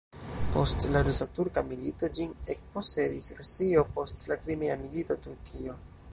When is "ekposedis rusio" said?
2.53-3.83